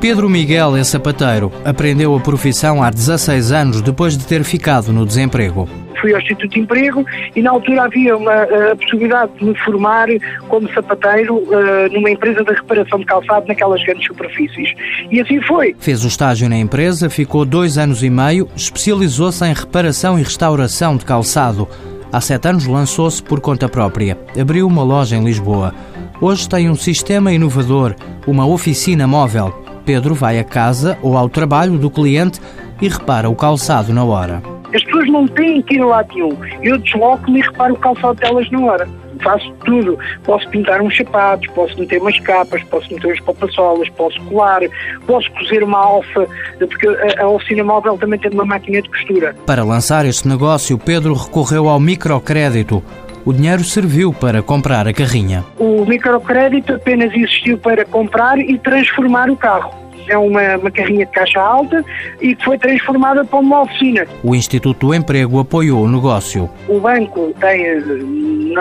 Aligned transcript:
Pedro 0.00 0.30
Miguel 0.30 0.76
é 0.76 0.84
sapateiro. 0.84 1.50
Aprendeu 1.64 2.14
a 2.14 2.20
profissão 2.20 2.80
há 2.80 2.88
16 2.88 3.50
anos 3.50 3.82
depois 3.82 4.16
de 4.16 4.24
ter 4.24 4.44
ficado 4.44 4.92
no 4.92 5.04
desemprego. 5.04 5.68
Fui 6.00 6.14
ao 6.14 6.20
Instituto 6.20 6.50
de 6.50 6.60
Emprego 6.60 7.04
e 7.34 7.42
na 7.42 7.50
altura 7.50 7.82
havia 7.82 8.16
uma 8.16 8.32
a 8.32 8.76
possibilidade 8.76 9.32
de 9.40 9.44
me 9.44 9.58
formar 9.58 10.06
como 10.48 10.72
sapateiro 10.72 11.38
uh, 11.38 11.92
numa 11.92 12.12
empresa 12.12 12.44
de 12.44 12.52
reparação 12.52 13.00
de 13.00 13.06
calçado 13.06 13.48
naquelas 13.48 13.82
grandes 13.82 14.06
superfícies. 14.06 14.72
E 15.10 15.20
assim 15.20 15.40
foi. 15.42 15.74
Fez 15.80 16.04
o 16.04 16.08
estágio 16.08 16.48
na 16.48 16.56
empresa, 16.56 17.10
ficou 17.10 17.44
dois 17.44 17.76
anos 17.76 18.04
e 18.04 18.08
meio, 18.08 18.48
especializou-se 18.54 19.44
em 19.44 19.52
reparação 19.52 20.16
e 20.16 20.22
restauração 20.22 20.96
de 20.96 21.04
calçado. 21.04 21.66
Há 22.12 22.20
sete 22.20 22.46
anos 22.46 22.68
lançou-se 22.68 23.20
por 23.20 23.40
conta 23.40 23.68
própria. 23.68 24.16
Abriu 24.40 24.64
uma 24.64 24.84
loja 24.84 25.16
em 25.16 25.24
Lisboa. 25.24 25.74
Hoje 26.20 26.48
tem 26.48 26.70
um 26.70 26.76
sistema 26.76 27.32
inovador, 27.32 27.96
uma 28.28 28.46
oficina 28.46 29.04
móvel 29.04 29.67
Pedro 29.88 30.14
vai 30.14 30.38
à 30.38 30.44
casa 30.44 30.98
ou 31.00 31.16
ao 31.16 31.30
trabalho 31.30 31.78
do 31.78 31.88
cliente 31.88 32.38
e 32.78 32.88
repara 32.88 33.30
o 33.30 33.34
calçado 33.34 33.90
na 33.90 34.04
hora. 34.04 34.42
As 34.74 34.84
pessoas 34.84 35.08
não 35.08 35.26
têm 35.26 35.62
que 35.62 35.76
ir 35.76 35.82
lá 35.82 36.04
nenhum. 36.12 36.36
Eu 36.62 36.76
desloco-me 36.76 37.38
e 37.38 37.42
reparo 37.42 37.72
o 37.72 37.78
calçado 37.78 38.20
delas 38.20 38.50
na 38.50 38.60
hora. 38.60 38.86
Faço 39.24 39.50
tudo. 39.64 39.98
Posso 40.24 40.46
pintar 40.50 40.82
uns 40.82 40.94
sapatos, 40.94 41.48
posso 41.54 41.78
meter 41.80 42.02
umas 42.02 42.20
capas, 42.20 42.62
posso 42.64 42.92
meter 42.92 43.14
uns 43.14 43.20
papassolas, 43.20 43.88
posso 43.88 44.20
colar, 44.24 44.60
posso 45.06 45.32
cozer 45.32 45.64
uma 45.64 45.78
alça, 45.78 46.26
porque 46.58 46.86
a, 46.86 47.22
a 47.22 47.28
oficina 47.28 47.64
móvel 47.64 47.96
também 47.96 48.20
tem 48.20 48.30
uma 48.30 48.44
máquina 48.44 48.82
de 48.82 48.90
costura. 48.90 49.34
Para 49.46 49.64
lançar 49.64 50.04
este 50.04 50.28
negócio, 50.28 50.76
Pedro 50.76 51.14
recorreu 51.14 51.66
ao 51.66 51.80
microcrédito 51.80 52.84
o 53.28 53.32
dinheiro 53.32 53.62
serviu 53.62 54.10
para 54.10 54.42
comprar 54.42 54.88
a 54.88 54.92
carrinha. 54.94 55.44
O 55.58 55.84
microcrédito 55.84 56.72
apenas 56.72 57.12
existiu 57.12 57.58
para 57.58 57.84
comprar 57.84 58.38
e 58.38 58.58
transformar 58.58 59.28
o 59.28 59.36
carro 59.36 59.70
é 60.08 60.16
uma, 60.16 60.56
uma 60.56 60.70
carrinha 60.70 61.04
de 61.04 61.12
caixa 61.12 61.38
alta 61.38 61.84
e 62.20 62.34
que 62.34 62.42
foi 62.42 62.58
transformada 62.58 63.24
para 63.26 63.38
uma 63.38 63.62
oficina. 63.62 64.06
O 64.24 64.34
Instituto 64.34 64.86
do 64.86 64.94
Emprego 64.94 65.38
apoiou 65.38 65.84
o 65.84 65.88
negócio. 65.88 66.48
O 66.66 66.80
banco 66.80 67.34
tem, 67.38 67.62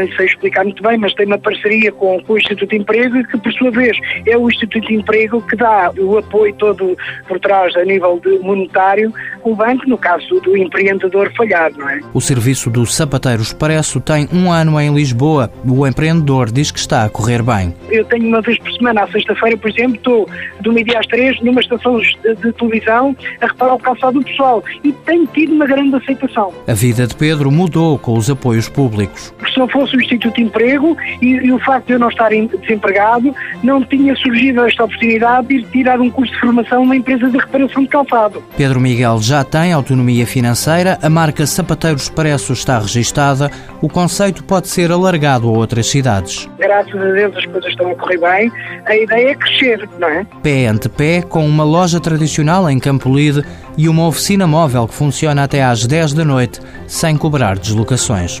não 0.00 0.16
sei 0.16 0.26
explicar 0.26 0.64
muito 0.64 0.82
bem, 0.82 0.98
mas 0.98 1.14
tem 1.14 1.26
uma 1.26 1.38
parceria 1.38 1.92
com, 1.92 2.20
com 2.22 2.32
o 2.32 2.38
Instituto 2.38 2.70
de 2.70 2.76
Emprego 2.76 3.24
que, 3.24 3.38
por 3.38 3.52
sua 3.52 3.70
vez, 3.70 3.96
é 4.26 4.36
o 4.36 4.48
Instituto 4.48 4.86
de 4.86 4.94
Emprego 4.94 5.42
que 5.42 5.56
dá 5.56 5.90
o 5.98 6.18
apoio 6.18 6.54
todo 6.54 6.96
por 7.28 7.38
trás 7.40 7.74
a 7.76 7.84
nível 7.84 8.20
monetário 8.42 9.12
o 9.44 9.54
banco, 9.54 9.86
no 9.86 9.98
caso 9.98 10.40
do 10.40 10.56
empreendedor 10.56 11.30
falhado, 11.36 11.78
não 11.78 11.88
é? 11.88 12.00
O 12.12 12.20
serviço 12.20 12.70
do 12.70 12.86
Sapateiro 12.86 13.42
Expresso 13.42 14.00
tem 14.00 14.26
um 14.32 14.50
ano 14.50 14.80
em 14.80 14.92
Lisboa. 14.92 15.50
O 15.64 15.86
empreendedor 15.86 16.50
diz 16.50 16.70
que 16.70 16.78
está 16.78 17.04
a 17.04 17.10
correr 17.10 17.42
bem. 17.42 17.74
Eu 17.90 18.04
tenho 18.06 18.26
uma 18.26 18.40
vez 18.40 18.58
por 18.58 18.72
semana, 18.72 19.02
à 19.02 19.08
sexta-feira, 19.08 19.56
por 19.56 19.70
exemplo, 19.70 19.96
estou 19.96 20.28
do 20.60 20.72
meio-dia 20.72 20.98
às 20.98 21.06
três 21.06 21.38
numa 21.42 21.60
estação 21.60 21.98
de, 21.98 22.34
de 22.36 22.52
televisão 22.52 23.14
a 23.40 23.46
reparar 23.46 23.74
o 23.74 23.78
calçado 23.78 24.18
do 24.18 24.24
pessoal 24.24 24.64
e 24.82 24.92
tenho 24.92 25.26
tido 25.26 25.52
uma 25.52 25.66
grande 25.66 25.94
aceitação. 25.96 26.52
A 26.66 26.72
vida 26.72 27.06
de 27.06 27.14
Pedro 27.14 27.50
mudou 27.50 27.98
com 27.98 28.16
os 28.16 28.30
apoios 28.30 28.68
públicos. 28.68 29.34
Se 29.52 29.58
não 29.58 29.68
fosse 29.68 29.83
o 29.92 30.00
Instituto 30.00 30.36
de 30.36 30.42
Emprego 30.42 30.96
e, 31.20 31.26
e 31.26 31.52
o 31.52 31.58
facto 31.58 31.86
de 31.86 31.92
eu 31.92 31.98
não 31.98 32.08
estar 32.08 32.30
desempregado, 32.30 33.34
não 33.62 33.82
tinha 33.82 34.16
surgido 34.16 34.64
esta 34.64 34.84
oportunidade 34.84 35.48
de 35.48 35.54
ir 35.56 35.66
tirar 35.70 36.00
um 36.00 36.10
curso 36.10 36.32
de 36.32 36.40
formação 36.40 36.80
numa 36.80 36.96
empresa 36.96 37.28
de 37.28 37.36
reparação 37.36 37.82
de 37.82 37.88
calçado. 37.88 38.42
Pedro 38.56 38.80
Miguel 38.80 39.20
já 39.20 39.34
já 39.34 39.42
tem 39.42 39.72
autonomia 39.72 40.24
financeira, 40.24 40.96
a 41.02 41.10
marca 41.10 41.44
Sapateiro 41.44 41.96
Expresso 41.96 42.52
está 42.52 42.78
registada, 42.78 43.50
o 43.82 43.88
conceito 43.88 44.44
pode 44.44 44.68
ser 44.68 44.92
alargado 44.92 45.48
a 45.48 45.50
outras 45.50 45.90
cidades. 45.90 46.48
Graças 46.56 46.94
a 46.94 47.10
Deus 47.10 47.36
as 47.36 47.44
coisas 47.46 47.68
estão 47.68 47.90
a 47.90 47.96
correr 47.96 48.18
bem, 48.18 48.52
a 48.86 48.96
ideia 48.96 49.30
é 49.30 49.34
crescer, 49.34 49.88
não 49.98 50.06
é? 50.06 50.24
Pé 50.40 50.68
ante 50.68 50.88
pé, 50.88 51.20
com 51.20 51.44
uma 51.44 51.64
loja 51.64 51.98
tradicional 51.98 52.70
em 52.70 52.78
Campolide 52.78 53.42
e 53.76 53.88
uma 53.88 54.06
oficina 54.06 54.46
móvel 54.46 54.86
que 54.86 54.94
funciona 54.94 55.42
até 55.42 55.64
às 55.64 55.84
10 55.84 56.14
da 56.14 56.24
noite, 56.24 56.60
sem 56.86 57.16
cobrar 57.16 57.58
deslocações. 57.58 58.40